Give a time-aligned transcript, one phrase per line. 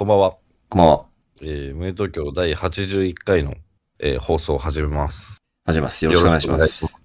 [0.00, 0.36] こんばんは。
[0.70, 1.04] こんばんは。
[1.42, 3.52] えー、無東京第81回の、
[3.98, 5.42] えー放送を始めます。
[5.66, 6.02] 始めます。
[6.06, 6.96] よろしくお願いします。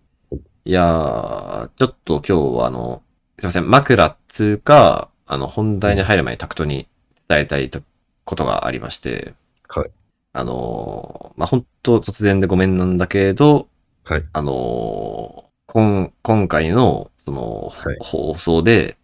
[0.64, 3.04] いやー、ちょっと今日はあの、
[3.38, 6.88] すいません、枕っつうか、あの、本題に入る前にタクトに
[7.28, 7.81] 伝えたいと
[8.23, 9.34] ことがありまして、
[9.68, 9.91] はい。
[10.32, 13.68] あのー、まあ、本当突然でごめんなんだけど、
[14.05, 14.23] はい。
[14.32, 18.96] あのー、今、今回の、その、はい放送で、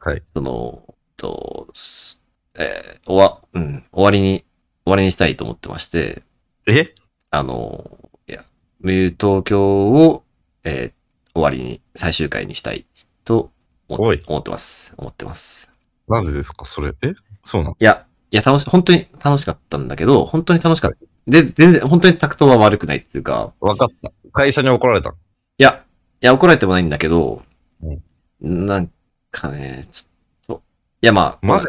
[0.00, 0.22] はい。
[0.34, 0.82] その、
[1.16, 2.19] と、す
[2.60, 4.44] えー、終わ、うん、終わりに、
[4.84, 6.22] 終わりにしたいと思ってまして、
[6.66, 6.92] え？
[7.30, 7.98] あの、
[8.28, 8.44] いや、
[8.80, 10.22] 無友東京を、
[10.64, 11.00] えー
[11.32, 12.84] 終わりに、最終回にしたい
[13.24, 13.52] と
[13.88, 14.92] 思ってます。
[14.96, 15.72] 思ってます。
[16.08, 16.64] なぜですか？
[16.64, 16.92] それ。
[17.02, 17.14] え？
[17.44, 17.76] そうなの？
[17.78, 20.96] いや、いや、楽し、本当に楽しかったんだけど、本当に楽しかった。
[21.28, 24.10] で、全然、本当にタクトは悪くないっていうか、わかった。
[24.32, 25.10] 会社に怒られた。
[25.10, 25.14] い
[25.58, 25.84] や、
[26.20, 27.42] いや、怒られてもないんだけど、
[27.80, 28.02] うん
[28.40, 28.90] なん
[29.30, 30.62] かね、ちょっと、
[31.00, 31.68] いや、まあ、マジ？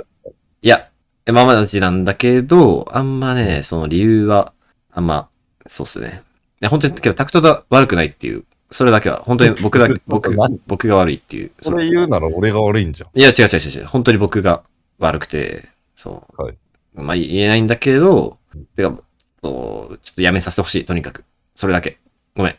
[0.64, 0.90] いや、
[1.28, 4.54] まあまあじなんだけど、あんまね、その理由は、
[4.92, 5.30] あんま、
[5.68, 6.24] そうっすね。
[6.62, 11.52] いや、本当に、けどタクトが悪くないっていう、それだけは、本当に僕だけ、僕 何、僕が悪いっていう。
[11.62, 13.20] それ言うなら俺が悪いんじゃん。
[13.20, 13.86] いや、違う違う違う違う。
[13.86, 14.64] 本当に僕が
[15.00, 16.42] 悪くて、そう。
[16.42, 16.58] はい
[16.94, 18.38] まあ言えないんだけど、
[18.76, 18.94] てか、
[19.42, 21.24] そうちょっとやめさせてほしい、とにかく。
[21.56, 22.00] それだけ。
[22.36, 22.56] ごめん。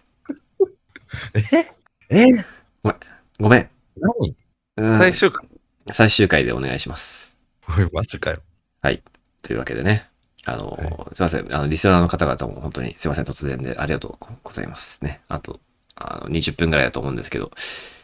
[2.10, 2.26] え？
[3.38, 3.68] ごめん。
[3.96, 4.34] 何？
[4.78, 5.46] うん最終回？
[5.90, 7.36] 最終回でお願いします。
[7.68, 8.40] おい、マジかよ。
[9.42, 10.08] というわけでね。
[10.44, 11.54] あの、はすいません。
[11.54, 13.24] あの、リスナーの方々も本当にすいません。
[13.24, 15.20] 突然でありがとうございますね。
[15.28, 15.60] あと、
[15.94, 17.50] あの、20分ぐらいだと思うんですけど、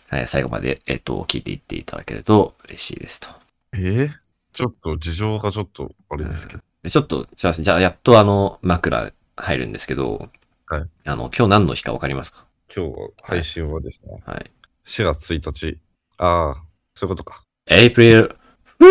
[0.08, 3.28] はい最後まで、えっと、聞いていっていただけると嬉しいですと。
[3.74, 4.08] え
[4.54, 6.62] ちょっと事情がちょっとあれですけど。
[6.82, 10.30] でちょっと、じゃあ、じゃあやっとあの、枕入るんですけど、
[10.66, 10.82] はい。
[11.06, 12.46] あの、今日何の日かわかりますか？
[12.74, 14.50] 今日は配信はですね、はい。
[14.86, 15.78] 4月1日。
[16.18, 16.54] ああ、
[16.94, 17.42] そういうことか。
[17.66, 18.36] エイプリル、
[18.80, 18.86] は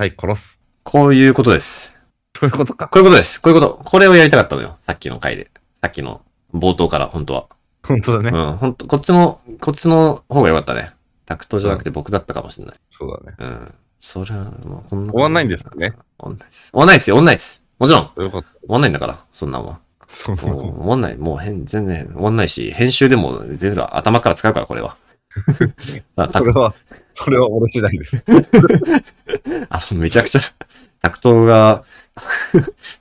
[0.00, 0.60] い、殺す。
[0.82, 1.94] こういうことです。
[2.36, 2.88] そういうことか。
[2.88, 3.40] こういうことです。
[3.40, 3.80] こういうこと。
[3.84, 4.76] これをやりたかったのよ。
[4.80, 5.50] さっきの回で。
[5.80, 7.46] さっきの冒頭から、本当は。
[7.84, 8.36] 本当だね。
[8.36, 10.90] うん、本当こっちの、こっちの方が良かったね。
[11.26, 12.76] タクトじゃなくて僕だったかもしれない。
[12.90, 13.36] そうだね。
[13.38, 13.72] うん。
[14.00, 15.12] それは、もうこんな。
[15.12, 16.70] 終わんないんですかね終わんないです。
[16.72, 17.62] 終わんないですよ、終わんないです。
[17.78, 18.10] もちろん。
[18.14, 18.48] 終よかった。
[18.72, 19.78] わんないんだから、そんなんは。
[20.08, 20.50] そう終
[20.88, 21.16] わんない。
[21.16, 24.96] もう変、全然終わんないし、編集でも全部頭から使うから、これは。
[26.32, 26.74] それは、
[27.12, 28.22] それは俺次第です。
[29.68, 30.40] あめちゃくちゃ、
[31.00, 31.84] タクトが、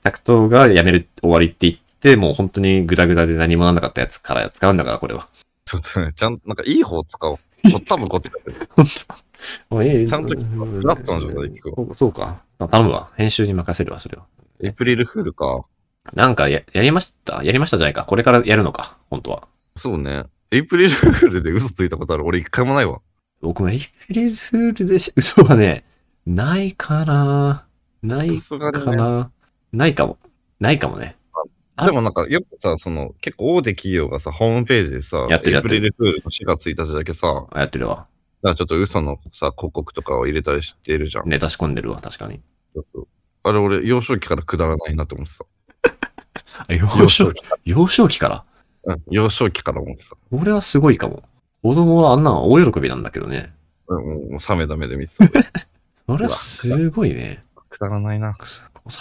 [0.04, 5.28] タクトがやめる、終わりって言って、もう本当にグダグダで何もなんなかったやつから使うんだから、これは。
[5.66, 7.38] ちょっとね、ちゃんなんかいい方使おう。
[7.72, 8.58] こ多分こっちだけど。
[8.76, 8.86] 本
[9.70, 9.84] 当。
[9.84, 12.42] いいちゃんとフラットな状態で聞くわそうそうか。
[12.70, 13.10] 頼むわ。
[13.16, 14.26] 編集に任せるわ、それは。
[14.62, 15.66] エイプリルフールか。
[16.14, 17.44] なんかや、やりました？
[17.44, 18.06] やりましたじゃないか。
[18.06, 18.98] これからやるのか。
[19.10, 19.48] 本当は。
[19.76, 20.26] そうね。
[20.56, 23.02] エイプリルフールで嘘ついたことある俺一回もないわ。
[23.42, 25.84] 僕もエイプリルフールでし、 嘘はね、
[26.26, 27.68] ないかな
[28.02, 28.96] ないかにね。
[28.96, 29.32] な、
[29.74, 30.18] ないかも。
[30.62, 31.18] ないかもね。
[31.76, 38.08] あでもなんか、よくさ、その、結構大手企業がさ、ホームページでさ、やってるエイプリルフールの4月1日だけさ、あやってるわ。
[38.42, 41.28] なんかちょっと嘘のさ、広告とかを入れたりしてるじゃん。
[41.28, 42.40] ネタ仕込んでるわ、確かに。
[43.44, 45.46] あれ俺、幼少期からくだらないなって思ってた。
[46.70, 47.44] あ幼少期。
[47.66, 48.46] 幼少期から？
[48.86, 50.16] うん、幼少期から思ってた。
[50.32, 51.24] 俺はすごいかも。
[51.64, 53.54] 子供はあんなの大喜びなんだけどね。
[53.88, 55.26] うん、もう冷めた目で見てた。
[55.94, 57.42] それはすごいね。
[57.70, 58.38] くだらないな。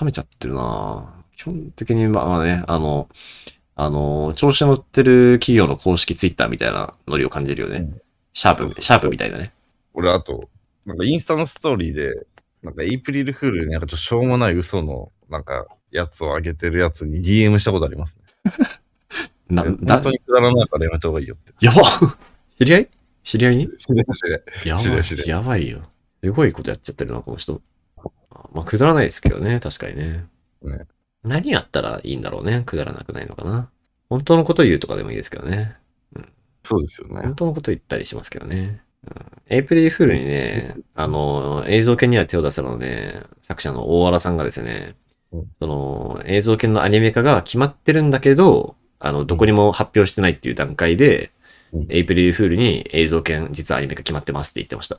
[0.00, 3.09] 冷めちゃってるな基本的にまあまあね、あの、
[3.77, 7.78] あの、調子乗ってる企業の公式ツイッターみたいなノリを感じるよね。
[7.78, 8.00] うん
[8.34, 9.53] シャープ、そうそうシャープみたいだね。
[9.94, 10.50] 俺、あと、
[10.84, 12.27] なんかインスタのストーリーで、
[12.62, 18.25] なんかエイプリルフールになんかちょっとしょうもない嘘の、なんか、やつを上げてるやつに DM したことありますね。
[19.49, 21.53] な、本だ当、にくだらないからやめた方がいいよって。
[21.60, 21.82] やば
[22.56, 22.88] 知り合い？
[23.22, 23.69] 知り合いに？
[23.78, 25.25] 知れ知れやばい知れ知れ。
[25.31, 25.82] やばいよ。
[26.22, 27.60] すごいことやっちゃってるな、この人。
[28.53, 30.27] まあ、くだらないですけどね、確かにね。
[30.62, 30.87] ね
[31.22, 32.62] 何やったらいいんだろうね。
[32.65, 33.71] くだらなくないのかな。
[34.09, 35.76] 本当のこと言うとかでもいいですけどね。
[36.62, 37.34] そうですよね本。
[37.34, 38.82] 当のこと言ったりしますけどね。
[39.06, 44.97] うん、エイプリルフールにね、あの、映像系には手を出したので、作者の大原さんがですね
[45.32, 51.31] うん、その、映像系のアニメ化が決まってるんだけど、あの、どこにも発表してないっていう段階で、
[51.73, 54.96] うんエイプリルフールに映像系実はアニメ化決まってますって言ってました。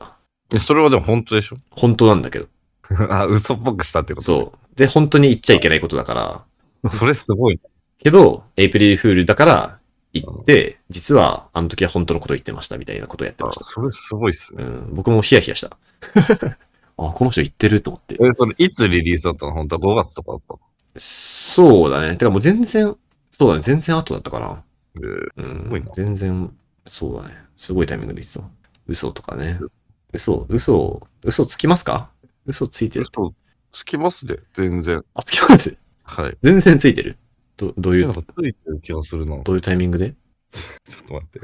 [0.50, 1.56] でそれはでも本当でしょ？
[1.72, 2.48] 本当なんだけど。
[3.10, 4.26] あ、嘘っぽくしたってこと？
[4.26, 4.78] そう。
[4.78, 6.44] で、本当に言っちゃいけないことだから、
[6.84, 6.90] う。
[6.92, 7.62] それすごい。
[7.98, 9.80] けど、エイプリルフールだから
[10.12, 13.64] 言って、実はあの時は本当のことを言ってましたみたいなことをやってました。
[13.64, 14.66] それすごいっすね。
[14.66, 15.78] うん、僕もヒヤヒヤした。
[16.98, 18.18] あ、この人言ってると思って。
[18.22, 19.54] え、それいつリリースだったの？
[19.54, 20.56] 本当は5月とかだった
[21.00, 22.18] そうだね。
[22.18, 22.98] てかもう全然、
[23.38, 23.62] そうだね。
[23.62, 24.64] 全然後だったかな。
[24.98, 25.00] え
[25.38, 25.92] うん、ーすごいな。
[25.94, 26.56] 全然、
[26.86, 27.36] そうだね。
[27.58, 28.46] すごいタイミングで言ってた。
[28.88, 29.60] 嘘とかね。
[30.14, 32.10] 嘘、嘘、嘘つきますか？
[32.46, 33.06] 嘘ついてる？
[33.12, 33.34] 嘘
[33.72, 35.04] つきますで、全然。
[35.14, 35.76] あ、つきます？
[36.04, 36.38] はい。
[36.42, 37.18] 全然ついてる？
[37.58, 39.36] ど、どういう、なんかついてる気がするな。
[39.36, 40.08] ちょどういうタイミングで？
[40.10, 40.14] っ
[41.08, 41.42] と待って。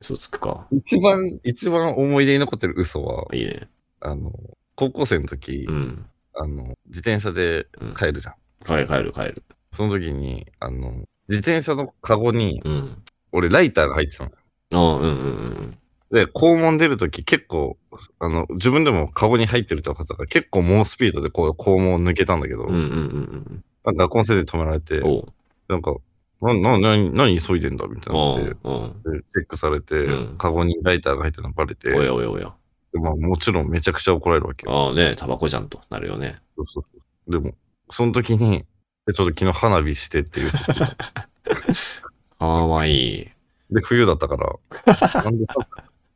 [0.00, 0.66] 嘘つくか。
[0.70, 3.68] 一番、一番思い出に残ってる嘘は、いいね。
[4.00, 4.32] あの、
[4.74, 6.06] 高校生の時、うん。
[6.34, 7.66] あの、自転車で
[7.98, 8.34] 帰るじゃん。
[8.64, 9.42] 帰る帰る帰る。
[9.72, 13.02] その時に、あの、自転車のカゴに、うん。
[13.32, 14.30] 俺ライターが入ってたの。
[14.72, 15.78] あうんうんうん
[16.12, 17.76] で、校門出るとき結構、
[18.20, 22.74] あの、自分でもカゴに入ってるって分かったから、結構猛スピードでこう校門を抜けたんだけど、うん。
[22.74, 25.32] うんうんうん学校の先生に止められてうん。、おう。
[25.68, 25.96] なんか、
[26.40, 28.58] な、な、な、何急いでんだみたいなおのでう。
[28.64, 29.12] おう。
[29.12, 32.54] でチェックされて、うんカゴにライターが入ってるのバレて、おやおやおや。
[32.92, 34.86] でまあもちろんめちゃくちゃ怒られるわけよ。
[34.86, 36.36] ああね、タバコじゃんとなるよね。
[36.56, 36.88] そうそうそ
[37.28, 37.30] う。
[37.30, 37.54] でも、
[37.90, 38.64] その時に、
[39.06, 40.50] でちょっと昨日花火してっていう
[42.38, 43.28] かわいい。
[43.70, 45.54] で、冬だったから、なんでさ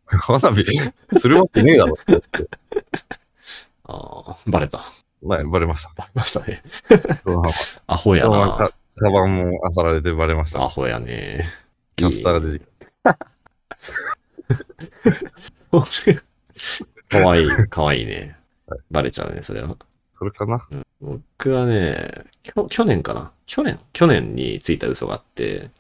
[0.19, 0.65] 花火
[1.19, 2.49] するわけねえだろって言って、
[3.85, 4.81] ああ、バレた。
[5.23, 5.93] まあ、バレました。
[5.97, 6.63] バレましたね。
[7.87, 8.71] アホやな。
[8.97, 10.63] カバンも漁られてバレました。
[10.63, 11.49] アホやね。
[11.97, 12.71] キャスターが出てき
[17.09, 18.37] かわいい、かわいいね。
[18.91, 19.77] バレちゃうね、それは。
[20.21, 20.25] た。
[20.25, 20.61] それかな
[21.01, 22.25] 僕はね、
[22.69, 23.33] 去年かな？
[23.47, 23.79] 去年？
[23.93, 25.71] 去年についた嘘があって、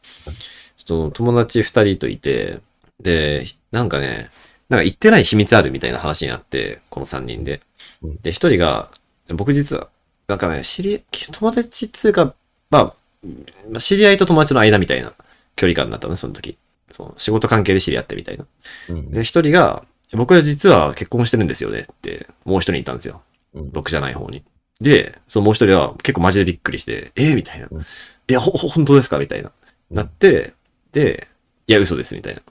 [0.77, 2.61] ちょっと友達二人といて、
[3.01, 4.31] で、なんかね、
[4.69, 7.61] なんか言ってない秘密あるみたいな話になって、この三人で
[8.03, 8.17] うん。
[8.23, 8.91] で、一人が、
[9.29, 9.89] 僕実は、
[10.29, 12.35] なんかね、知り、友達っつうか、
[12.71, 12.95] まあ、
[13.71, 15.13] まあ知り合いと友達の間みたいな
[15.57, 16.57] 距離感だったのね、その時。
[16.91, 18.47] そう仕事関係で知り合ってみたいな。
[18.89, 19.11] うん。
[19.13, 23.23] で、一人が、僕は実は結婚してるんですよねって、もう一人言ったんですよ。
[23.55, 24.44] うん僕じゃない方に。
[24.81, 27.69] で、そのもう一人は結構マジでびっくりして、えー、みたいな。
[27.70, 27.81] うん
[28.29, 29.19] いや、ほ、ほ本当ですか？
[29.19, 29.50] みたいな。
[29.91, 30.55] なって、
[30.93, 31.26] で、
[31.67, 32.43] いや、嘘です、みたいな。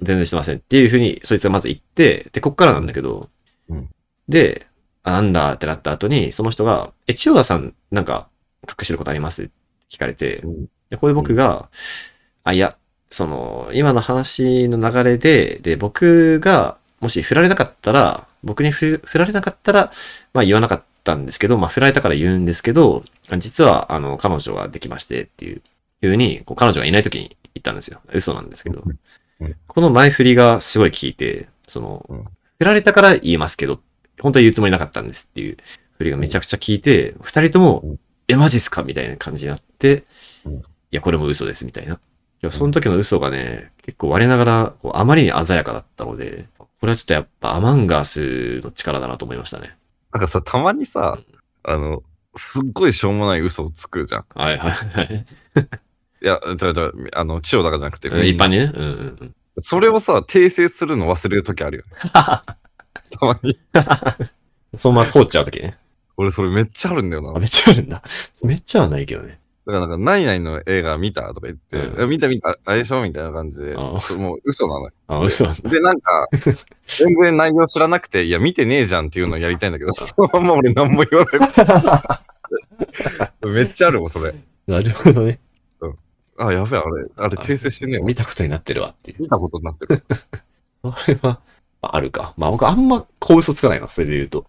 [0.00, 3.28] 全然してませんっていうふうに、そいつがまず言って、で、こっからなんだけど、
[3.68, 3.88] うん
[4.28, 4.68] で、
[5.02, 8.28] あなんだってなった後に、その人が、え、千代田さん、なんか、
[8.68, 9.42] 隠してることあります？
[9.42, 9.52] って
[9.90, 11.68] 聞かれて、うんで、これ僕が、
[12.44, 12.76] あ、いや、
[13.10, 19.92] その、今の話の流れで、で、僕が、もし振られなかったら、僕に振振られなかったら、
[20.32, 23.04] まあ言わなかったんですけど、まあ振られたから言うんですけど、
[23.36, 25.62] 実は、あの、彼女ができましてっていう、
[26.00, 28.00] ふうに、こう彼女がいない時に言ったんですよ。
[28.12, 28.82] 嘘なんですけど
[29.40, 29.56] うん。
[29.66, 32.24] この前振りがすごい効いて、そのうん、
[32.58, 33.80] 振られたから言いますけど、
[34.20, 35.56] 本当は言うつもりなかったんですっていう
[35.98, 37.98] 振りがめちゃくちゃ効いて、二人ともうん、
[38.28, 40.04] え、マジっすかみたいな感じになって、
[40.44, 41.94] うんいや、これも嘘です、みたいな。
[41.94, 41.98] い
[42.40, 46.46] や、その時の嘘がね、結構我ながら、こうあまりに鮮やかだったので、
[46.80, 49.76] これはちょっとやっぱアマンガースの力だなと思いましたね。
[50.12, 51.18] なんかさ、たまにさ、
[51.64, 52.02] あの、
[52.36, 54.24] すっごいしょうもない嘘をつくじゃん。
[54.34, 55.26] はいはいはい。
[56.22, 58.72] いや、ちょちょあの、千代田がじゃなくて、一般にね。
[58.74, 59.34] うんうんうん。
[59.60, 61.90] それをさ、訂正するの忘れるときあるよね。
[62.12, 62.54] た
[63.20, 63.58] まに。
[64.74, 65.78] そのまま通っちゃう時ね。
[66.16, 67.38] 俺それめっちゃあるんだよな。
[67.38, 68.02] めっちゃあるんだ。
[68.42, 69.40] めっちゃはないけどね。
[69.72, 74.92] からなんか、何々の映画見たとか言って、うん見た見た、あれでしょみたいな感じで、あもう嘘なのよ。
[75.08, 75.70] あ、嘘なんだ。
[75.70, 76.26] で、なんか、
[76.86, 81.40] 全然内容知らなくて、いや、見てねえじゃんっていうのをやりたいんだけど、そのまま俺何も言わない。
[83.52, 84.34] めっちゃあるもん、それ。
[84.66, 85.38] なるほどね。
[86.38, 88.06] あ、やべえ、あれ、あれ訂正してねえわ。
[88.06, 89.22] 見たことになってるわっていう。
[89.22, 90.02] 見たことになってる。
[90.82, 91.40] それは、
[91.82, 92.34] まああるか。
[92.36, 94.46] まあ僕あんま小嘘つかないな、それで言うと。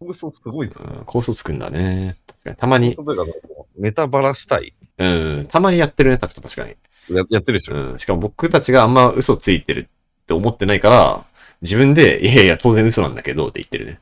[0.00, 0.80] 嘘すごいぞ。
[0.82, 2.16] うん、小嘘つくんだね。
[2.26, 2.56] 確かに。
[2.56, 3.32] たまに、嘘というか
[3.76, 4.74] ネタバラしたい。
[4.98, 6.76] うん、たまにやってるね、タクト確かに。
[7.16, 7.74] ややってるでしょ。
[7.74, 7.98] うん。
[7.98, 9.88] しかも僕たちがあんま嘘ついてる
[10.22, 11.24] って思ってないから、
[11.62, 14.00] 自分で、いやいや、当然嘘なんだけどって言ってるね。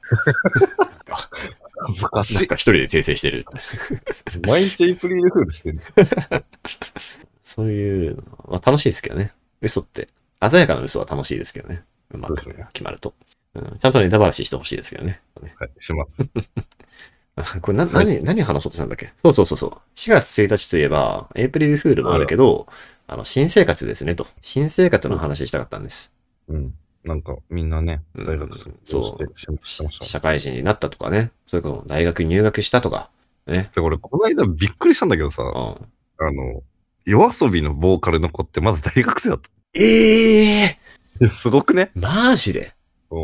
[1.78, 2.34] 恥ずかしい。
[2.36, 3.46] なんか一人で訂正してる。
[4.46, 5.82] 毎日エイプリルフールしてんの。
[7.42, 9.32] そういうのは、まあ楽しいですけどね。
[9.62, 10.08] 嘘って。
[10.46, 11.84] 鮮やかな嘘は楽しいですけどね。
[12.10, 13.14] うまくそうですね決まると。
[13.56, 15.20] うん、ちゃんとネタバラシしてほしいですけどね。
[15.58, 16.22] はい、します。
[17.60, 19.12] これな、何、何話そうとしたんだっけ？
[19.16, 19.70] そうそうそうそう。
[19.94, 22.66] 4月1日といえば、エイプリルフールもあるけど、
[23.06, 24.26] あの、新生活ですねと。
[24.40, 26.12] 新生活の話したかったんです。
[26.48, 26.74] うん。
[27.04, 29.92] なんか、みんなね、うん大学卒業して、ししてましたもん。
[30.08, 31.30] 社会人になったとかね。
[31.46, 33.10] それこそ大学に入学したとか。
[33.46, 33.70] ね。
[33.74, 35.50] で、俺、この間びっくりしたんだけどさ、うん。
[35.52, 36.62] あの、
[37.04, 39.50] 夜遊びのボーカルの子ってまだ大学生だった。
[39.74, 39.84] え
[40.62, 40.78] え
[41.20, 42.60] え すごくねー、マジで？
[42.60, 42.75] うん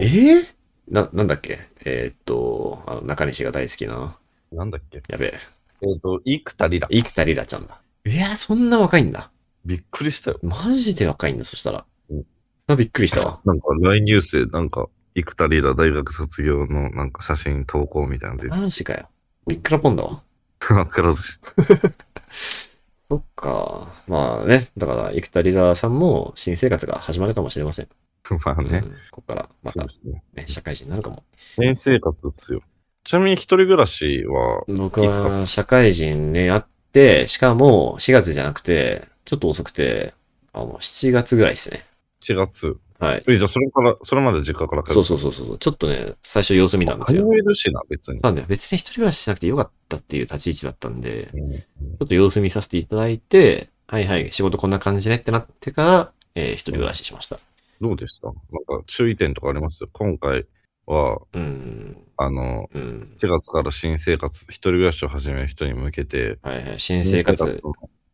[0.03, 0.45] ええ
[0.89, 1.59] な、なんだっけ？
[1.85, 4.17] えーっと、あの、中西が大好きな。
[4.53, 5.03] なんだっけ？
[5.09, 5.39] やべえ。
[5.83, 6.89] えっ、と、生田リラ。
[6.91, 7.81] 生田リラちゃんだ。
[8.05, 9.31] いや、そんな若いんだ。
[9.65, 10.39] びっくりしたよ。
[10.43, 11.85] マジで若いんだ、そしたら。
[12.11, 12.23] うん
[12.69, 13.41] あびっくりしたわ。
[13.45, 19.09] なんか、来入生、なんか、生田リラ大学卒業のなんか写真投稿みたいなので、マジかよ。
[19.49, 20.23] びっくらぽんだわ。
[20.71, 21.39] わからずし。
[23.11, 23.93] そっか。
[24.07, 27.89] まあね、だから、生田リラさんも新生活が始まるかもしれません。
[28.45, 30.23] まあねう、んここからまたね。
[30.35, 31.25] ね、社会人になるかも。
[31.57, 32.63] 新生活ですよ。
[33.05, 40.15] ちなみに一人暮らしは、僕は社会人ね、やって、しかも4月じゃなくて、ちょっと遅くて、
[40.53, 41.85] あの、7月ぐらいですね。
[42.23, 42.77] 1月。
[43.01, 43.25] はい。
[43.27, 44.95] え、じゃあそれから、それまで実家から帰る？
[44.95, 45.59] そうそうそうそう。
[45.59, 47.29] ちょっとね、最初様子見たんです通よ。
[47.35, 48.21] えるしな、別に。
[48.21, 57.41] なんで、別に一人暮らししなくてよかったっていう立ち位置だったんで、うんちょっと様子見させていただいて、はいはい、仕事こんな感じねってなってから、えー一人暮らししました。
[57.83, 58.29] どうでした？
[58.29, 59.87] なんか注意点とかあります？
[59.93, 60.47] 今回
[60.87, 63.17] は、うん、あの、うん。
[63.19, 67.51] 4月から新生活、一人暮らしを始める人に向けて、はいはい、新生活の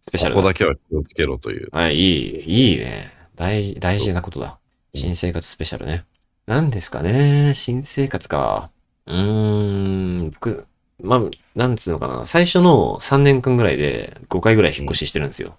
[0.02, 0.40] スペシャルな。
[0.40, 1.68] ここだけは気をつけろという。
[1.70, 3.12] はい、いい、いいね。
[3.36, 4.58] 大、大事なことだ。
[4.94, 6.04] 新生活スペシャルね。
[6.46, 7.52] 何ですかね？
[7.54, 8.70] 新生活か。
[9.06, 10.66] うーん、僕、
[11.02, 11.22] まあ、
[11.54, 12.26] なんつうのかな。
[12.26, 15.56] 最初の3年間ぐらいで5回ぐらい引っ越ししてるんですよ。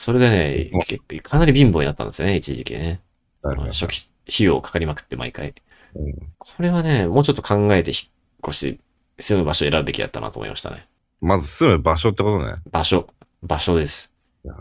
[0.00, 3.02] それでねうん、結構かなり貧乏になったんですよね、一時期ね。
[3.42, 5.54] 初期費用かかりまくって毎回。
[5.94, 8.10] うんこれはね、もうちょっと考えて引っ
[8.48, 8.80] 越し、
[9.18, 10.88] 住む場所を選ぶべきだったなと思いましたね。
[11.20, 12.54] まず住む場所ってことね。
[12.72, 13.08] 場所。
[13.42, 14.10] 場所です。
[14.42, 14.54] いや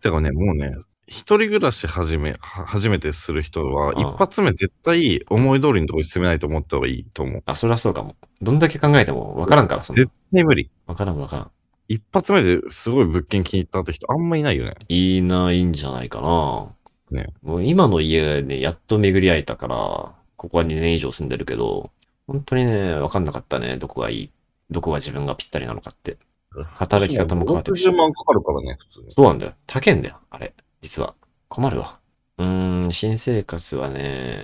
[0.00, 0.74] てかね、もうね、
[1.06, 7.42] 一人暮らし始め、は初めてする人は、うん一発目絶対思い通りのところに住めないと思った方がいいと思う。
[7.44, 8.16] あ、それはそうかも。
[8.40, 10.10] どんだけ考えてもわからんから、そんな絶。
[10.32, 10.70] 対無理。
[10.86, 11.50] わからんわからん。
[11.88, 14.74] 一発目ですごい物件気に入ったって人あんまいないよね。
[14.88, 16.68] いないんじゃないかな。
[17.10, 21.90] ねもう今の家ね、やっと巡り会えたから、ここは2年以上住んでるけど、
[22.26, 23.78] 本当にね、わかんなかったね。
[23.78, 24.30] どこがいい。
[24.70, 26.18] どこが自分がぴったりなのかって。
[26.64, 27.96] 働き方も変わってくし60。
[27.96, 29.10] 万かかるからね、普通に。
[29.10, 29.52] そうなんだよ。
[29.66, 30.18] 高いんだよ。
[30.30, 30.52] あれ。
[30.82, 31.14] 実は。
[31.48, 31.98] 困るわ。
[32.36, 34.42] うーん、新生活はね、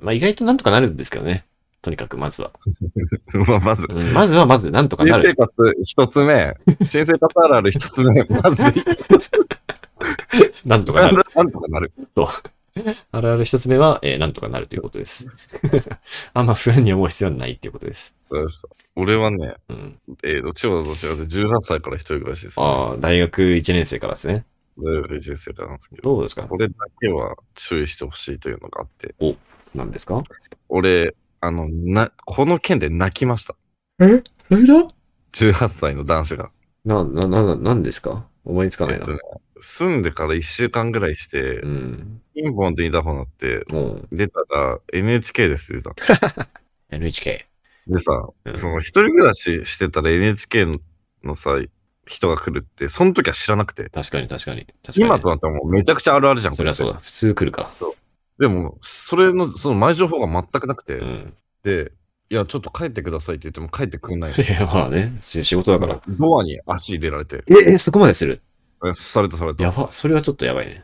[0.00, 1.44] まあ意外となんとかなるんですけどね。
[1.80, 2.50] とにかくまずは。
[3.46, 5.28] まあ、まず、うん、まずはまずなんとか新なる。
[5.30, 8.62] 生活一つ目、新生活あるある一つ目、まず、
[10.66, 11.16] なんとかなる。
[11.34, 11.92] なんとかなる。
[13.10, 15.28] あるある一つ目は、えーなんとかなるということです。
[16.34, 18.16] あんま不安に思う必要はないっていうことです。
[18.94, 19.98] 俺はね、うん。
[20.24, 22.64] えーと、千代田と違って18歳から一人暮らしです、ね。
[22.66, 24.44] ああ、大学1年生からですね。
[24.76, 26.42] 大学1年生からなんですけど、どうですか？
[26.46, 29.14] これだけは注意してほしいというのがあって、
[29.74, 30.22] 何ですか？
[30.68, 33.54] 俺、あの、な、この件で泣きました。
[34.00, 34.22] え？
[34.50, 34.88] えだ
[35.32, 36.50] 18歳の男子が。
[36.84, 38.26] な、な、な、なんですか？
[38.44, 39.12] 思いつかないなえっと。
[39.12, 39.18] ね、
[39.60, 42.22] 住んでから1週間ぐらいしてう、ん。
[42.34, 46.48] ピンポンってインターホン鳴って、もう、出たら NHK ですって出た。
[46.90, 47.46] NHK。
[47.86, 48.12] でさ、
[48.44, 50.78] うんその一人暮らししてたら NHK の
[51.24, 51.58] のさ、
[52.06, 53.90] 人が来るって、その時は知らなくて。
[53.90, 54.64] 確かに確かに。
[54.66, 55.04] 確かに。
[55.06, 56.52] 今となってはもうめちゃくちゃあるあるじゃん。
[56.52, 56.98] こそりゃそうだ。
[57.00, 57.98] 普通来るかれって。
[58.38, 61.06] でも、それの、その前情報が全くなくて、ら。
[61.06, 61.34] うん。
[61.64, 61.92] で、
[62.30, 65.16] いや、ちょっと帰ってくださいって言っても帰ってくんない いや、まあね。
[65.20, 66.00] そういう仕事だから。
[66.08, 68.40] ドアに足入れられて、え、え、そこまでする？
[68.86, 69.62] えされたされた。
[69.62, 69.90] やば。
[69.90, 70.80] それはちょっとやばいね。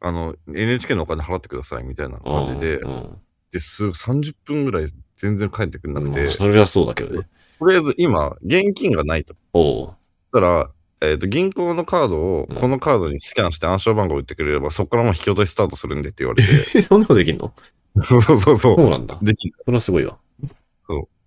[0.00, 3.18] あの、NHK のお金払ってくださいみたいな感じでう、ん
[3.52, 6.08] で、すぐ30分ぐらい全然帰ってくんなうん。
[6.08, 7.28] くて、それはそうだけどね。
[7.58, 9.34] とりあえず今、現金がないと。
[9.52, 9.86] おう。
[10.32, 10.70] だから、
[11.02, 16.78] えっ、と、銀行のカードをうんこのカードにスキャンして暗証番号打ってくれれば、そこからもう引き落としスタートするんでって言われて。
[16.78, 17.52] え、 そんなことできんの？
[18.04, 19.18] そうそうそうそそうなんだ。
[19.20, 19.24] う。
[19.24, 20.18] できそれはすごいわ。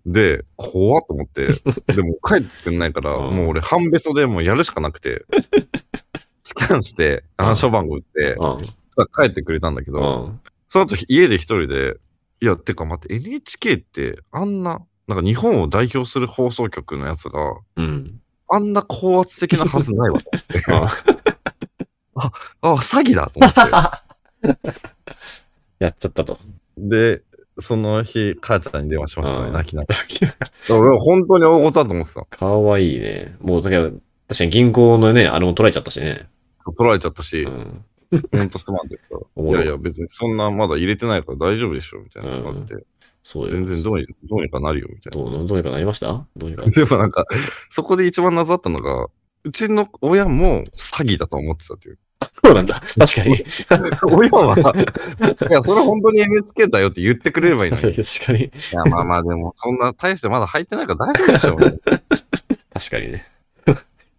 [0.05, 1.47] で、怖っと思って、
[1.93, 5.25] でも帰ってくんないから、うんもう俺半べそでもうやるしかなくて、
[6.43, 8.37] スキャンして暗証番号打って、
[9.17, 10.41] 帰ってくれたんだけうど、ん。
[10.67, 11.95] その後家で一人で、
[12.41, 18.19] いや、てか待って、NHK ってあんな、なんか日本を代表する放送局のやつが、うん。
[18.49, 21.03] あんな高圧的なはずないわと思って。
[22.15, 22.31] あ
[22.61, 23.59] あ、詐欺だと思って。
[25.79, 26.37] やっちゃったと。
[26.77, 27.21] で、
[27.59, 29.99] その日、母ちゃんに電話しましたね、うん泣きながら。
[30.77, 32.25] 俺は本当に大事だと思ってた。
[32.25, 33.35] かわいいね。
[33.41, 33.91] もう、だけど、
[34.27, 36.27] 確かに銀行のね、あれも取られちゃったしね。
[36.77, 37.85] 取られちゃったしう、ん。
[38.31, 42.75] ほんとすまんって言ったらいやいや、別にそんなまだ入れてないから大丈夫でしょ、みたいなのがあって、
[43.23, 43.51] そうよ。
[43.51, 45.29] 全然どうにどうにかなるよ、みたいな。
[45.31, 46.25] どう、どうにかなりました？
[46.35, 46.63] どうにか。
[46.69, 47.25] でもなんか、
[47.69, 49.07] そこで一番謎だったのが、
[49.45, 51.97] うちの親も詐欺だと思ってたっていう。
[52.45, 52.81] そうなんだ。
[52.97, 53.43] 確かに。
[54.15, 54.73] 親は、
[55.49, 57.83] いや、それ本当に NHK だよって言ってくれればいいのに。
[57.89, 58.51] い 確かに。
[58.71, 61.55] や、まあまあ、でも、そんな大してまだ入ってないから大丈夫でしょ。
[61.55, 62.01] みたいな
[62.73, 63.25] 確かにね。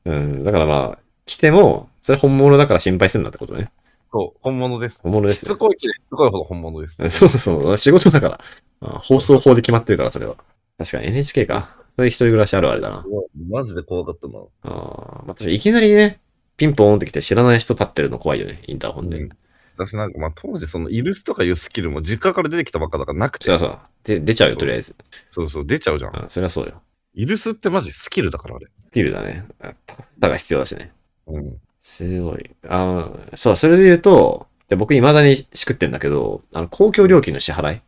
[0.06, 0.44] うん。
[0.44, 3.70] だからまあ、来ても、それ本物だから心配するんだってことね。
[4.14, 5.00] そう、本物です。
[5.02, 6.96] 本物ですよしつこいきでしつこいほど本物です。
[7.10, 7.76] そうそう。
[7.76, 8.40] 仕事だから。
[8.80, 10.36] あ放送法で決まってるから、それは。
[10.78, 11.76] 確かに NHK か。
[11.96, 13.04] そういう一人暮らしあるあれだな。
[13.48, 14.38] マジで怖かったな。
[14.62, 16.20] あーまあ、確かにいきなりね、
[16.56, 19.18] ピンポーンって来て知らない人立ってるの怖いよね、インターホンで。
[19.18, 19.30] うん
[19.76, 23.78] 私なんか、まあ当時そのイルスとかいうスキルも実家から出てきたばっかだからなくてそりゃ、そう。
[24.04, 24.94] で、出ちゃうよ、とりあえず。
[25.32, 26.16] そうそう、出ちゃうじゃん。
[26.16, 26.80] うん、そりゃそうよ。
[27.14, 28.66] イルスってマジスキルだから、あれ。
[28.66, 29.44] スキルだね。
[29.60, 29.74] あ
[30.20, 30.92] だが必要だしね。
[31.26, 31.56] うん。
[31.86, 32.50] すごい。
[32.66, 37.80] あーそう、それで言うと、で僕未だにしくってんだけど、あの、公共料金の支払い？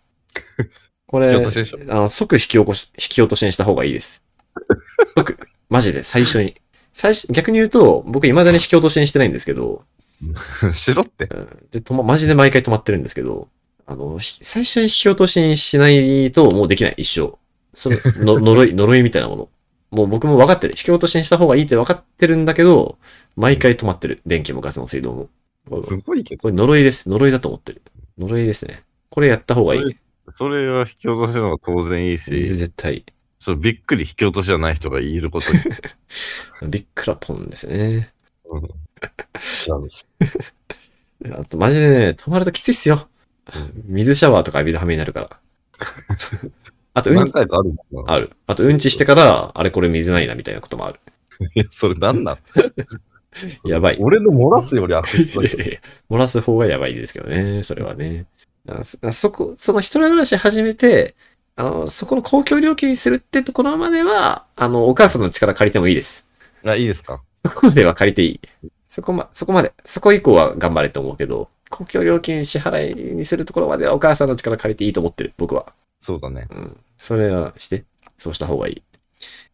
[1.07, 4.23] これ、あの即引き起こし、引き落としにした方がいいです。
[5.17, 5.39] 即。
[5.71, 6.61] マジで、最初に。
[6.93, 9.85] 最初、逆に言うと、僕未だに引き落としにしてないんですけど、
[10.75, 11.25] しろって。
[11.31, 13.49] うんで、とま、マジで毎回止まってるんですけど、
[13.87, 17.39] あの、ひ最初に引き落としにしないともうできない、一生。
[17.73, 17.97] その、
[18.37, 19.49] の呪い、呪いみたいなもの。
[19.91, 20.73] もう僕も分かってる。
[20.73, 22.99] 引き落としにした方がいいって分かってるんだけど、
[23.37, 24.21] 毎回止まってる。
[24.27, 25.29] 電気もガスも水道も。
[25.69, 26.49] こすごいけど。
[26.49, 27.09] れ呪いです。
[27.09, 27.83] 呪いだと思ってる。
[28.19, 28.83] 呪いですね。
[29.11, 29.83] これやった方がいい。
[30.35, 33.05] それは引き落としの方が当然いいし、絶対。
[33.39, 35.61] ちょっとびっくり引き落としじゃない人がいることに。
[36.71, 38.13] ビックラポンですよね。
[38.51, 38.69] うん
[41.33, 43.09] あと、マジでね、止まるときついっすよ。
[43.85, 45.31] 水シャワーとか浴びる羽目になるから。
[46.97, 48.13] あと、うん何、回かあるもんな。
[48.15, 48.31] ある。
[48.47, 51.01] あと、うんちしてから、あれこれ水ないなみたいなこともある。
[51.55, 52.39] いや、それなんなん
[53.69, 53.99] やばい。
[54.01, 55.63] 俺の漏らすより悪質だけど。
[56.11, 58.25] 漏らす方がやばいですけどね、それはね。
[58.69, 61.15] あそそこ、その一人暮らし始めて、
[61.55, 66.27] あの、そこの公共料金にするってところまでは、あの、お母さんの力借りてもいいです。
[66.65, 67.21] あ、いいですか？
[67.45, 68.41] そこまでは借りていい。
[68.87, 75.67] そこま、そこまで、そこ以降は頑張れと思うけど、公共料金支払いにするところまではお母さんの力借りていいと思ってる、僕は。
[76.01, 76.47] そうだね。
[76.51, 76.77] うん。
[76.97, 77.85] それはして。
[78.19, 78.83] そうした方がいい。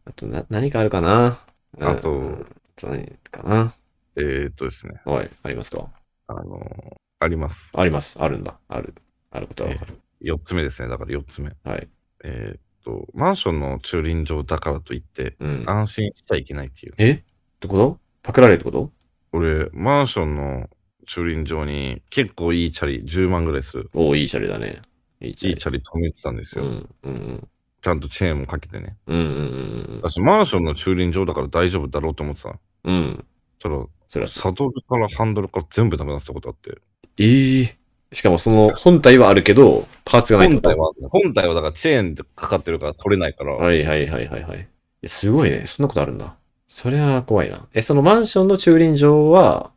[0.05, 1.39] あと、な、何かあるかな？
[1.81, 2.47] あとうんあ
[2.77, 3.75] と何かな
[4.17, 5.01] えー、っとですね。
[5.05, 5.89] はい、ありますか？
[6.29, 7.71] あのーあります。
[7.75, 8.23] あります。
[8.23, 8.59] あるんだ。
[8.69, 8.95] ある。
[9.31, 9.99] あることはわかる。
[10.23, 10.89] 4つ目ですね。
[10.89, 11.53] だから4つ目。
[11.65, 11.89] はい。
[12.25, 15.65] えーっと、マンションの駐輪場だからといって、うん。
[15.67, 16.95] 安心しちゃいけないっていう。
[16.99, 17.13] え？
[17.13, 17.23] っ
[17.61, 17.99] てこと？
[18.23, 18.91] パクられるってこと？
[19.33, 20.69] 俺、マンションの
[21.07, 23.89] 駐輪場に結構いいチャリ、10万ぐらいする。
[23.95, 24.83] おおいいチャリだね。
[25.23, 25.81] いいチャリ。
[25.81, 26.64] 止めてたんですよ。
[26.64, 26.88] うん。
[27.05, 27.49] うん。
[27.81, 28.97] ちゃんとチェーンもかけてね。
[29.07, 29.19] うん。
[29.19, 30.00] うん。
[30.02, 32.59] 私、マンションの駐輪場だから大丈夫だろうと思ってた。
[32.85, 32.95] うん。
[32.95, 33.26] うん。
[33.59, 36.76] そしたら、それは、サドルからハンドルから全部ダメなったことあって。
[37.19, 37.76] ええ
[38.12, 44.59] しかもその本体はあるけど、パーツがないって本体は、本体はだからチェーンでかかってるから取れないから、はいはいはいはいはい。
[44.61, 44.64] い
[45.00, 45.62] やすごいね。
[45.64, 46.37] そんなことあるんだ。
[46.69, 47.67] それは怖いな。
[47.73, 49.73] え、そのマンションの駐輪場は、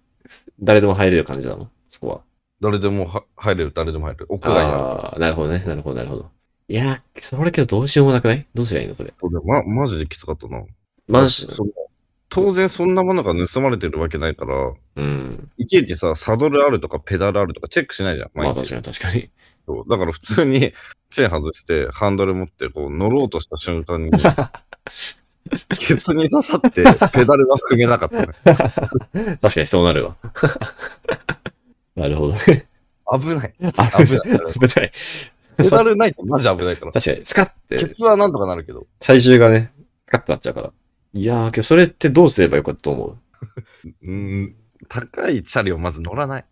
[0.59, 1.69] 誰でも入れる感じなの？
[1.87, 2.21] そこは。
[2.61, 4.25] 誰でもは入れる、誰でも入れる。
[4.29, 5.63] 屋外にあるああ、なるほどね。
[5.65, 6.29] なるほど、なるほど。
[6.67, 8.45] いや、それけどどうしようもなくない？
[8.53, 9.13] どうすりゃいいのそれ？
[9.19, 10.63] それま、マジできつかったな。
[11.07, 11.51] マンション。
[11.51, 11.71] その
[12.27, 15.51] 当然そんなものが盗まれてるわけないから、うん。
[15.57, 18.31] いちいちさ、サドルあるとかペダルあるとかチェックしないじゃん。
[18.33, 19.29] まあ毎日確かに確かに。
[19.67, 20.73] そうだから普通に
[21.11, 24.11] チェーン外して、ハンドル持ってこう乗ろうとした瞬間に、
[25.79, 28.27] ケツに刺さって、ペダルが踏めなかったね。
[29.41, 30.15] 確かにそうなるわ。
[31.95, 32.67] なるほどね。
[33.19, 33.53] 危ない。
[33.77, 34.21] あ危ない。
[34.53, 34.91] 危ない。
[35.57, 36.91] ペダルないとマジ危ないから。
[36.91, 38.87] 確かに、スカッケてツはなんとかなるけど。
[38.99, 39.71] 体重がね、
[40.05, 40.71] スカッとなっちゃうから。
[41.13, 43.17] いやー、けどそれってどうすればよかったと思う？
[44.03, 44.55] うーん、
[44.89, 46.45] 高いチャリをまず乗らない。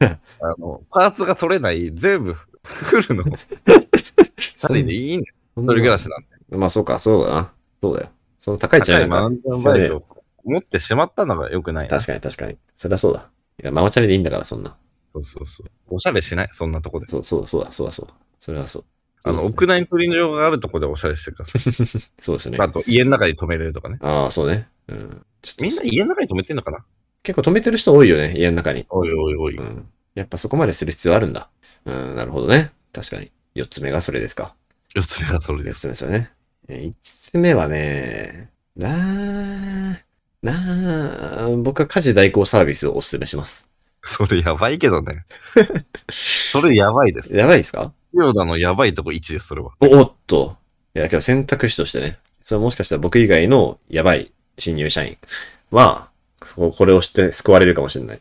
[0.00, 0.18] あ
[0.58, 2.34] の、パーツが取れない、全部
[2.64, 5.34] フルのチャリでいいんだよ。
[5.54, 6.56] そ一人暮らしなんで。
[6.56, 7.52] まあそうか、そうだな。
[7.80, 8.10] そうだよ。
[8.40, 10.04] その高いチャリいんかマウンテンバイクを
[10.44, 11.96] 持ってしまったのが良くないな。
[11.98, 12.58] 確かに確かに。
[12.76, 13.30] そりゃそうだ。
[13.60, 14.76] いや、ママチャリでいいんだから、そんな。
[15.14, 15.66] そうそうそう。
[15.88, 17.06] おしゃれしない、そんなとこで。
[17.06, 18.14] そうそうそうだ、そうだそうだ。
[18.40, 18.84] それはそう。
[19.24, 21.62] あの、屋内駐輪場があるとこでおしゃれしてください。
[22.20, 22.58] そうですね。
[22.60, 23.98] あと、家の中に止めれるとかね。
[24.00, 24.68] ああ、そうね。
[24.88, 25.26] うん。
[25.42, 26.84] ちょっとみんな家の中に止めてんのかな？
[27.22, 28.84] 結構止めてる人多いよね、家の中に。
[28.88, 29.56] おいおいおい。
[29.56, 29.88] うん。
[30.14, 31.50] やっぱそこまでする必要あるんだ。
[31.84, 32.72] うん、なるほどね。
[32.92, 33.30] 確かに。
[33.54, 34.54] 四つ目がそれですか。
[34.94, 35.80] 四つ目がそれ四です。
[35.80, 36.32] つ目ですよね。
[36.68, 39.98] えー五つ目はね、なー、
[40.42, 43.68] なー、僕は家事代行サービスをお勧めします。
[44.02, 45.24] それやばいけどね。
[46.10, 47.36] それやばいです。
[47.36, 47.92] やばいですか？
[48.12, 49.70] ヨダのやばいとこ1です、それは。
[49.80, 50.56] お、おっと。
[50.94, 55.16] いや、けど選択肢としてね、それもしかしたら僕以外のやばい新入社員
[55.70, 56.10] は、
[56.44, 58.20] そこ、これを知って救われるかもしれない。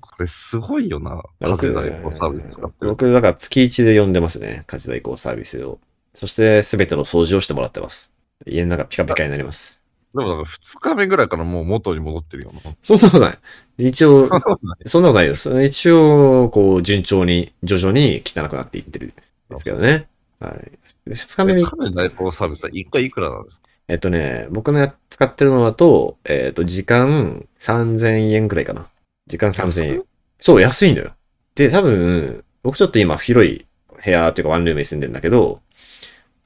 [0.00, 1.22] これすごいよな。
[1.40, 2.90] 家僕事代行サービス使ってる。
[2.92, 4.62] 僕、だから月1で呼んでますね。
[4.66, 5.80] 家事代行サービスを。
[6.14, 8.12] そして、すべての掃除をしてもらってます。
[8.46, 9.77] 家の中ピカピカになります。
[10.14, 12.60] でもなんか2日目ぐらいからもう元に戻ってるよな。
[12.82, 13.38] そんなことない。
[13.88, 15.36] 一応、そんなことないよ。
[15.36, 19.12] そ一応、こう、順調に、徐々に汚くなっていってるん
[19.50, 20.08] ですけどね。
[20.40, 20.78] はい。
[21.14, 23.68] 二日目に家、事代行サービスは1回いくらなんですか？
[23.88, 28.86] えっとね、僕のや使ってるのだと、えっと、時間3000円くらいかな。
[29.26, 30.02] 時間3000円。
[30.40, 31.12] そう、安いのよ。
[31.54, 33.66] で、多分、僕ちょっと今広い
[34.04, 35.60] 部屋というかワンルームに住んでんだけど、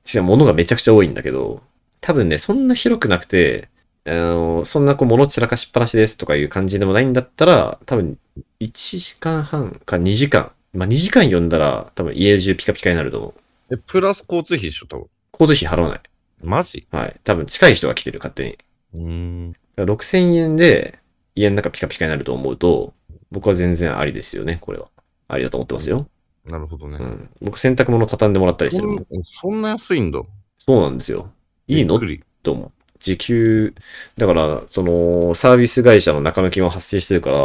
[0.04, 1.62] 実は物がめちゃくちゃ多いんだけど、
[2.02, 3.68] 多分ね、そんな広くなくて、
[4.04, 8.18] あの、そんなこう物散らかしっぱなしですとかいう感じでもないんだったら、多分
[8.60, 10.52] 1時間半か2時間。
[10.74, 13.34] まあ、2時間読んだら多分家中ピカピカになると思
[13.70, 13.74] う。
[13.74, 15.06] え、プラス交通費一緒多分。
[15.38, 16.00] 交通費払わない。
[16.42, 16.86] マジ？
[16.90, 17.20] はい。
[17.22, 18.58] 多分近い人が来てる、勝手に。
[18.94, 19.00] うー
[19.50, 19.52] ん。
[19.76, 20.98] 6000円で
[21.34, 22.92] 家の中ピカピカになると思うと、
[23.30, 24.88] 僕は全然ありですよね、これは。
[25.28, 26.06] ありだと思ってますよ。
[26.46, 26.98] なるほどね。
[27.00, 27.30] うん。
[27.40, 30.20] 僕洗濯物畳んでもらったりしてそるそんな安いんだ。
[30.58, 31.30] そうなんですよ。
[31.72, 32.00] いいの？
[32.42, 32.72] と思う。
[33.00, 33.74] 時給、
[34.16, 37.36] だから、その、サービス会社の中抜きも発生してるから、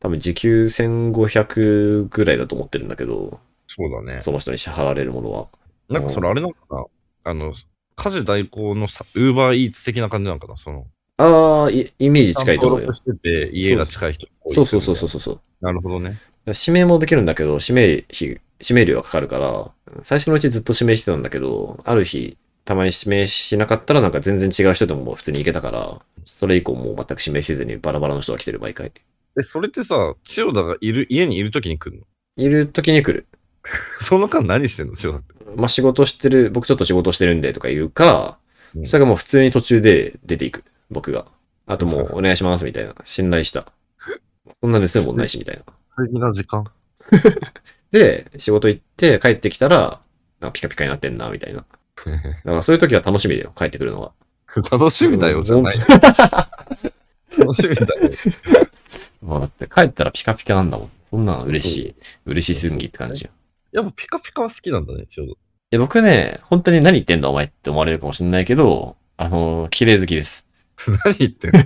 [0.00, 4.20] 多分時給1500ぐらいだと思ってるんだけど、そうだね。
[4.20, 5.48] その人に支払われるものは。
[5.88, 6.84] なんかそれあれなのかな？
[7.24, 7.54] あの、
[7.96, 10.56] 家事代行のさ、ウーバーイーツ的な感じなのかな？
[10.56, 15.08] その、ああ、イイメージ近いと思うよしてて、家が近い人そうそうそうそうう。
[15.08, 15.40] そうそう。
[15.60, 16.18] なるほどね。
[16.46, 19.70] 指名もできるんだけど、指名費、指名料がかかるから、
[20.02, 28.92] 最初のうちずっと指名してたんだけど、ある日、たまに指名しなかったらなんか全然違う人でももう普通に行けたから、それ以降もう全く指名せずにバラバラの人が来てる毎回。
[29.38, 32.02] え、それってさ、千代田がいる、家にいるときに来る
[32.36, 32.44] の？
[32.44, 33.26] いる時に来る。
[34.00, 35.34] その間何してんの千代田って？
[35.56, 38.38] まあ、仕事してる、僕ちょっと仕事してるんでとか言うか、
[38.74, 40.64] うんそれがもう普通に途中で出ていく。
[40.90, 41.26] 僕が。
[41.66, 42.94] あともうお願いしますみたいな。
[43.04, 43.66] 信頼した。
[44.62, 45.62] そんな盗むもんないしみたいな。
[45.96, 46.64] 素敵な時間。
[47.92, 50.00] で、仕事行って帰ってきたら、
[50.54, 51.66] ピカピカになってんな、みたいな。
[52.10, 54.12] だからそういう時は楽しみだよ、帰ってくるのが。
[54.70, 55.78] 楽しみだよ、じゃない。
[57.38, 58.10] 楽しみだよ。
[59.22, 60.90] まあだって帰ったらピカピカなんだもん。
[61.08, 61.94] そんなの嬉しい。
[62.26, 63.30] 嬉しすんぎって感じよ。
[63.70, 65.38] やっぱピカピカは好きなんだね、ちょうど。
[65.70, 70.46] え、僕ね、本当に何言ってんだお前って思われるかもしれないけど、あの、綺麗好きです。
[71.04, 71.64] 何言ってんの？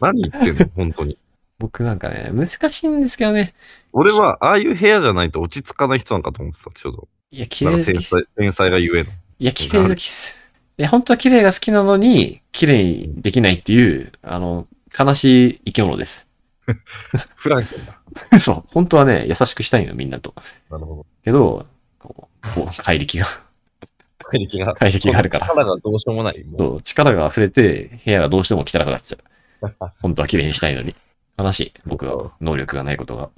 [0.00, 0.70] 何言ってんの？
[0.74, 1.18] 本当に。
[1.58, 3.54] 僕なんかね、難しいんですけどね。
[3.92, 7.08] 俺は、ああいう部屋じゃないと落ち着かない人なんかと思ってた、ちょうど。
[7.30, 9.10] いや、綺麗好き天才、天才が言えの。
[9.38, 10.36] いや、綺麗好きっす。
[10.78, 14.66] いや、本当は綺麗が好きなのに、綺麗にできないっていう、あの、
[14.98, 16.30] 悲しい生き物です。
[17.36, 18.00] フランケンだ。
[18.40, 18.64] そう。
[18.72, 20.34] 本当はね、優しくしたいの、みんなと。
[20.70, 21.66] なるほけど、
[21.98, 24.28] こう、こう怪力が、ど。
[24.28, 24.74] 怪力が。
[24.74, 25.46] 怪力があるから。
[25.46, 26.44] 力がどうしようもない。
[26.58, 29.18] そう力が溢れて、部屋がどうしても汚くなっちゃ
[29.66, 29.74] う。
[30.00, 30.94] 本当は綺麗にしたいのに。
[31.38, 31.72] 悲しい。
[31.84, 33.30] 僕は能力がないことが。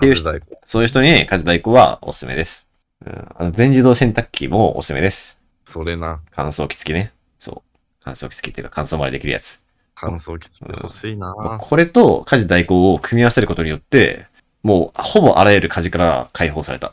[0.00, 0.60] 家事代行。
[0.64, 2.68] そういう人に家事代行はおすすめです。
[3.04, 5.38] うん、あの全自動洗濯機もおすすめです。
[5.66, 6.20] それな。
[6.30, 7.12] 乾燥機付きね。
[7.38, 7.78] そう。
[8.02, 9.66] 乾燥機付きっていうか乾燥までできるやつ。
[9.94, 11.34] 乾燥機つってほしいな。
[11.34, 14.26] まあこれと家事代行を組み合わせることによって、
[14.62, 16.92] もうほぼあらゆる家事から解放された。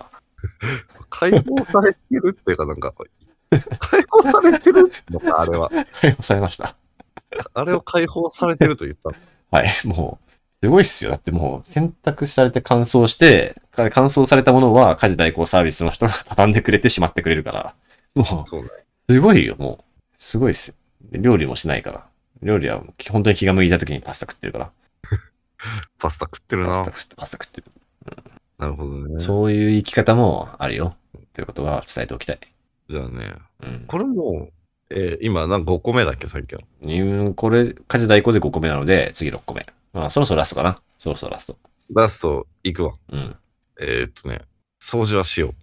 [1.09, 2.93] 解放されてるっていうかなんか、
[3.79, 5.69] 解放されてるのか、あれは。
[5.91, 6.75] 解放されました。
[7.53, 9.15] あれを解放されてると言ったの。
[9.51, 9.71] はい。
[9.85, 10.33] もう、
[10.63, 11.11] すごいっすよ。
[11.11, 17.75] だってもう洗濯されて乾燥して、乾燥されたものは家事代行サービスの人が畳んでくれてしまってくれるから。
[18.15, 19.11] もう。
[19.11, 19.83] すごいよ、もう。
[20.15, 20.75] すごいっす。
[21.01, 22.05] で料理もしないから。
[22.41, 24.71] 料理は本当に気が向いた時にパスタ食ってるから。
[25.99, 26.91] パスタ食ってるなパスタ。
[26.91, 27.67] 食って、パスタ食ってる。
[28.57, 29.17] なるほどね。
[29.17, 30.95] そういう生き方もあるよ。
[31.33, 32.39] ということは伝えておきたい。
[32.89, 33.33] じゃあね。
[33.61, 34.53] うんこれもう、
[34.89, 36.61] えー今、なんか5個目だっけ、さっきは？
[36.81, 37.33] うん。
[37.33, 39.65] これ、家事代行で5個目なので、次6個目。
[39.93, 40.81] まあ、そろそろラストかな。
[40.97, 41.57] そろそろラスト。
[41.93, 42.95] ラスト、行くわ。
[43.11, 43.35] うん。
[43.79, 44.41] えー、っとね、
[44.81, 45.53] 掃除はしよう。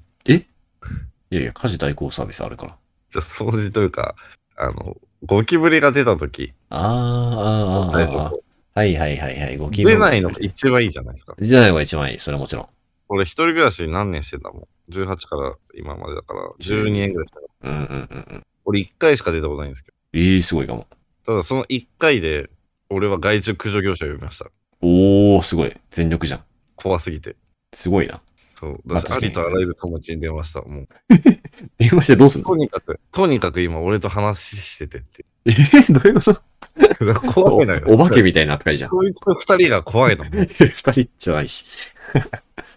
[1.31, 2.77] いやいや、家事代行サービスあるから。
[3.11, 4.17] じゃあ掃除というか、
[4.57, 8.35] あの、ゴキブリが出た時あーあー、あーあー、
[8.75, 9.57] はいはいはいはい。
[9.57, 11.35] ご希出ないのが一番いいじゃないですか。
[11.39, 12.19] 出ないのが一番いい。
[12.19, 12.67] それはもちろん。
[13.09, 14.93] 俺一人暮らし何年してんだもん。
[14.93, 17.71] 18から今までだから、12年ぐらいしたから。
[17.71, 18.47] うんうんうんうん。
[18.65, 20.87] 俺1回しか出たことないんですけええすごいかも。
[21.27, 21.33] ど。
[21.35, 22.51] ただその1回で、
[22.89, 24.47] 俺は害虫駆除業者を呼びました。
[24.81, 25.77] おー、すごい。
[25.91, 26.41] 全力じゃん。
[26.77, 27.37] 怖すぎて。
[27.73, 28.21] すごいな。
[28.61, 28.81] そう。
[28.85, 30.61] まあありとあらゆる友達に電話した。
[30.63, 30.89] もう、
[31.79, 32.49] 電話してどうすんの？
[32.49, 35.25] とにかく、とにかく今俺と話しててって。
[35.47, 36.43] えー、どういうこと？
[37.33, 37.83] 怖いのよ。
[37.89, 38.91] おお化けみたいな扱いじゃん。
[38.91, 40.25] こいつと二人が怖いの。
[40.25, 41.65] 二 二人じゃないし。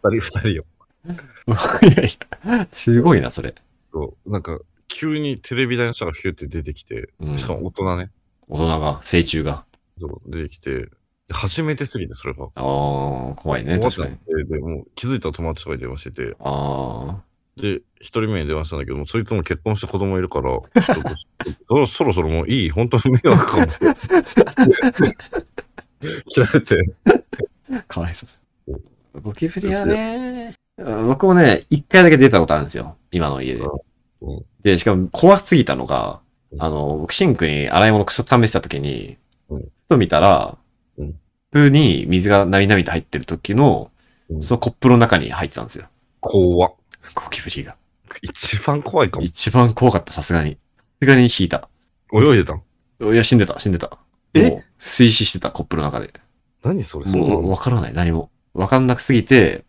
[0.02, 0.66] 人、二人よ。
[1.82, 2.18] いやい
[2.48, 3.54] や、すごいな、それ。
[3.92, 4.32] そう。
[4.32, 8.12] なんか、急にテレビ台の人がヒューって出てきて、うんしかも大人ね。
[8.48, 9.66] 大人が、成虫が。
[10.00, 10.90] そう出てきて、で
[11.34, 12.46] 初めてすぎて、それが。
[12.56, 14.18] あー、怖いね、確かに。
[14.28, 14.50] に。
[14.50, 17.22] で、もう気づいたら友達とかに電話してて、あ
[17.58, 21.04] で、一人目に電話したんだけども、そいつも結婚して子供いるから、ちょっ
[21.68, 23.68] とそ そろそろもういい、本当に迷惑かも。
[26.28, 28.28] 切られて、ー、かわいそ
[28.68, 29.22] う。
[29.22, 32.98] ゴキブリはね、僕もね、一回だけ出たことあるんですよ。
[33.12, 33.62] 今の家で
[34.22, 34.46] うん。
[34.64, 39.18] で、しかも怖すぎたのが、うんあの、僕シンクに洗い物クソ試した時に、
[39.50, 40.58] うんふと見たら、
[41.54, 43.90] プに水がなみなみと入ってる時の、
[44.30, 45.86] うんそのコップの中に入ってたんですよ。
[46.22, 46.74] 怖っ。
[47.14, 47.76] ゴキブリが。
[48.22, 49.24] 一番怖いかも。
[49.26, 50.52] 一番怖かった、さすがに。
[50.52, 50.58] さ
[51.02, 51.70] すがに引いた。
[52.12, 52.62] 泳いでたん？
[53.02, 53.98] いや、死んでた、死んでた。
[54.34, 54.50] え？
[54.50, 56.12] もう水死してた、コップの中で。
[56.64, 58.32] 何それ、そもう、うわからない、何も。
[58.54, 59.66] わかんなくすぎて、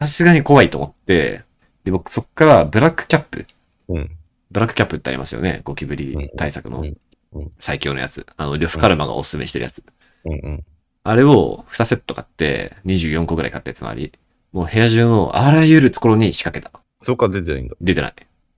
[0.00, 1.42] さすがに怖いと思って、
[1.84, 3.46] で、僕そっからブラックキャップ。
[3.88, 4.10] うん。
[4.50, 5.60] ブラックキャップってありますよね。
[5.64, 6.96] ゴキブリ対策のうん
[7.32, 8.26] うん最強のやつ。
[8.36, 9.84] あの、呂布カルマがおすすめしてるやつ。
[10.24, 10.64] うんうん。
[11.06, 14.12] あれを2セット買って、24個ぐらい買ったやつもあり。
[14.52, 16.82] もう部屋中のあらゆるところに仕掛けた。
[17.02, 17.76] そこから出てないんだ。
[17.80, 18.14] 出てない。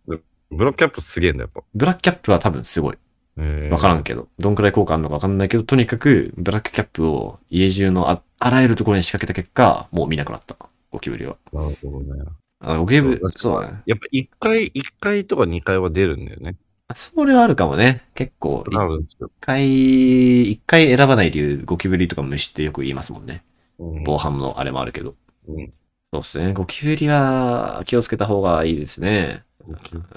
[0.07, 1.63] ブラックキャップすげえんだ、やっぱ。
[1.75, 2.99] ブラックキャップは多分すごい。
[3.39, 4.29] えわからんけど。
[4.39, 10.57] どんくらい効果あるのかわかんないけど、とにかく、ブラックキャップを家中のああらゆるところに仕掛けた結果、もう見なくなった。
[10.93, 11.37] ゴキブリは。
[11.53, 12.25] なるほどね。
[12.61, 13.83] あゴキブリそう、そうだね。
[13.87, 16.57] やっぱ1回、一回とか2回は出るんだよね。
[16.95, 18.03] それはあるかもね。
[18.15, 19.31] 結構、一多分ですよ。
[19.41, 23.45] 回、一回選ばない理由、ゴキブリとか虫ってよく言いますもんね。
[23.79, 25.15] うん防犯のあれもあるけど。
[25.49, 25.73] うん
[26.13, 26.53] そうですね。
[26.53, 29.43] ゴキブリは気をつけた方がいいですね。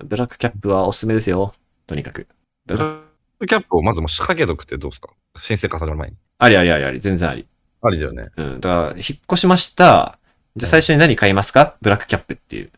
[0.06, 1.54] ブラックキャップはおすすめですよ。
[1.88, 2.28] とにかく。
[2.68, 3.02] ブラッ
[3.40, 5.10] クキャップをまずもう仕掛けとくってどうですか？
[5.36, 6.18] 申請化始まる前に。
[6.38, 7.48] ありありありあり、全然あり。
[7.82, 8.30] ありだよね。
[8.38, 8.60] うん。
[8.62, 10.20] だから、引っ越しました。
[10.56, 11.76] じゃあ最初に何買いますか？
[11.82, 12.72] ブラックキャップっていう。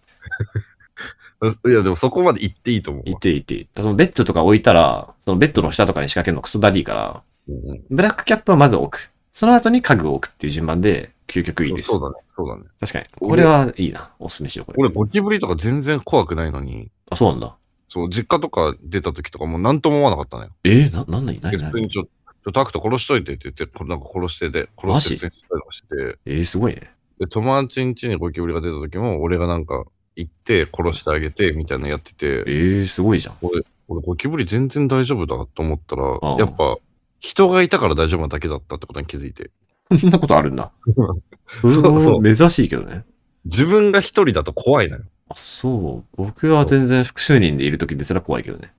[1.41, 3.05] いや、でもそこまで行っていいと思うわ。
[3.05, 3.67] 言っていい言っていい。
[3.75, 9.11] そのベッドとか置いたら、そのベッドの下とかに仕掛けるのクソダディから、うんうんブラックキャップはまず置く。
[9.31, 11.87] その後に家具を置くっていう順番で、究極いいです。
[11.87, 12.23] そうそうだね。
[12.25, 12.63] そうだね。
[12.79, 13.05] 確かに。
[13.29, 14.11] これはいいな。
[14.19, 14.77] おすすめしよう、これ。
[14.87, 17.55] 俺、ゴキブリとか全然怖くないのに、あ、そうなんだ。
[17.87, 20.49] そう、実家とか出た時とかもう何とも思わなかったのよ。
[20.63, 20.89] え？
[20.91, 25.41] ー、な、なんなに何何普通にちょ、ちょ、タクト殺しといてって言って、これなんか殺してで、殺して普し
[25.81, 26.91] てて、えー、すごいね。
[27.19, 33.35] で、友達ん家にゴキブリが出た時も、俺がなんか行って殺してあげて、みたいなのやってて、えー、すごいじゃん。
[33.41, 36.77] 俺、俺ゴキブリ全然大丈夫だと思ったらああ、やっぱ、
[37.19, 39.51] 人がいたから大丈夫なだけだったってことに気づいて。
[39.97, 40.71] そんなことあるんだ。
[41.47, 43.03] それそうそ珍しいけどね。
[43.45, 45.03] 自分が一人だと怖いのよ。
[45.29, 46.15] あ、そう。
[46.15, 48.73] 僕は全然複数人でいるときですら怖いけどね。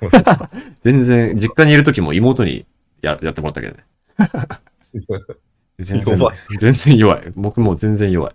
[0.82, 2.66] 全然、実家にいるときも妹に
[3.02, 3.84] ややってもらったけどね。
[5.78, 7.32] 全然弱い、全然弱い。
[7.34, 8.34] 僕も全然弱い。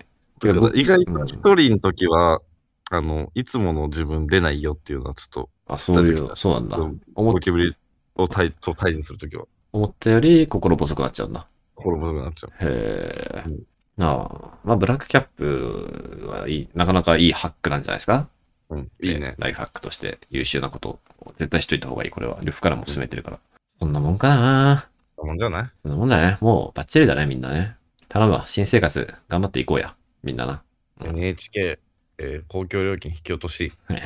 [0.76, 2.42] 意外うんと一人の時は、
[2.90, 6.78] あの、いつもの自分出ないよっていうのはちょっと、あ、そういう、そうなんだ。
[7.16, 7.76] 思っゴキブリ
[8.16, 11.48] を対と対峙するときは、思ったより心細くなっちゃうんだ。
[11.76, 12.52] 心細くなっちゃう。
[12.60, 14.04] へえうん。
[14.04, 18.28] ああ、まあ、ブラックキャップはいい、なかなかいいハックなんじゃないですか？
[18.70, 19.36] うん、いいね。
[19.38, 22.10] ライフハックとして優秀なことを絶対しといた方がいい。
[22.10, 22.40] これは。
[22.42, 23.40] ルフからも進めてるから。
[23.80, 25.70] そんなもんかなそんなもんじゃない？
[25.82, 26.38] そんなもんだね。
[26.42, 27.76] もうバッチリだね、みんなね。
[28.08, 28.46] 頼むわ。
[28.48, 29.96] 新生活頑張っていこうや。
[30.24, 30.64] みんなな。
[31.02, 31.80] うん ?NHK、
[32.18, 34.02] えー公共料金引き落とし、はい。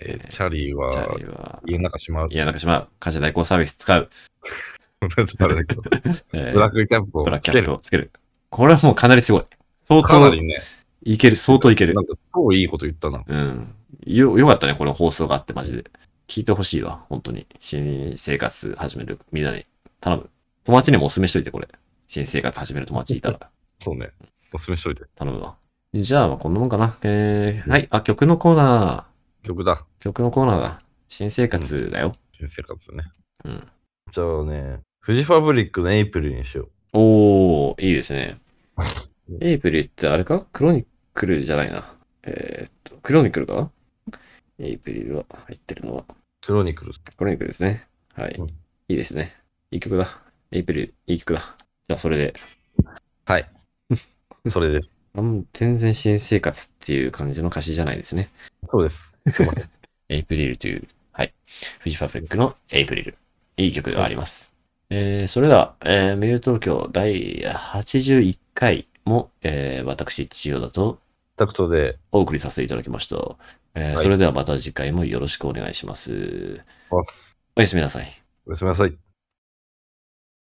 [0.00, 2.28] えーチャリチャはリは、家の中しまう。
[2.30, 2.88] いや、なんかしまう。
[2.98, 4.10] 家事代行サービス使う。
[5.16, 5.82] ちょっとあれだけど、
[6.32, 7.72] えーブラックキャップをブラックキャップつける。
[7.74, 8.10] をつける。
[8.50, 9.42] これはもうかなりすごい。
[9.82, 10.56] 相当かなりね、
[11.02, 11.36] いける。
[11.36, 12.02] 相当いけるな。
[12.02, 13.24] んか超いいこと言ったな。
[13.26, 13.74] うん。
[14.06, 15.84] よ、よかったね、この放送があって、マジで。
[16.28, 17.46] 聞いてほしいわ、本当に。
[17.58, 19.66] 新生活始めるみんなに。
[20.00, 20.30] 頼む。
[20.64, 21.68] 友達にもお勧めしといて、これ。
[22.06, 23.50] 新生活始める友達いたら。
[23.80, 24.10] そうね。
[24.52, 25.04] おすすめしといて。
[25.16, 25.56] 頼むわ。
[25.92, 26.96] じゃあ、まあこんなもんかな。
[27.02, 27.88] えー、はい。
[27.90, 29.08] あ、曲のコーナ
[29.42, 29.76] 曲だ。
[29.76, 29.84] ー。
[29.98, 30.82] 曲のコーナーだ。
[31.08, 32.12] 新生活だよ。
[32.32, 33.04] 新生活ね。
[33.44, 33.68] うん。
[34.12, 38.38] じゃあね、フジファブリックのエイプリルにしよおー、いいですね。
[39.40, 40.46] エイプリルってあれか？
[40.52, 41.96] クロニクルじゃないな。
[42.22, 43.70] えー、っと、クロニクルかな？
[44.60, 46.04] エイプリルは入ってるのは。
[46.08, 46.14] う。
[46.46, 47.00] クロニクルス。
[47.00, 47.88] クロニクルですね。
[48.14, 48.34] はい。
[48.38, 49.36] うんいいですね。
[49.72, 50.06] いい曲だ。
[50.52, 51.40] エイプリル、いい曲だ。
[51.88, 52.34] じゃあ、それで。
[53.24, 53.48] はい。
[54.48, 54.99] それです。
[55.14, 58.30] あん全然新生活っていう感じの歌詞じゃないですね。
[58.70, 59.16] そうです。
[59.30, 59.68] すいません。
[60.08, 61.32] エイプリルという、はい。
[61.80, 63.16] フジファブリックのエイプリル。
[63.56, 64.52] いい曲ではあります。
[64.90, 70.98] えー、それでは、えー、メール東京第81回も、えー、私、千代田と
[71.36, 73.16] タクトで、お送りさせていただきました。
[73.74, 75.86] えーはいそれではまた次回もよろしくお願いし。
[75.86, 76.66] ます。
[77.56, 78.22] おやすみなさい。
[78.46, 79.09] おやすみなさい。